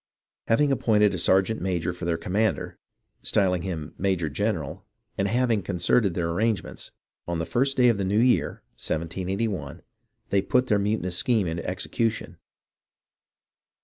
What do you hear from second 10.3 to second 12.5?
put their muti nous scheme into execution.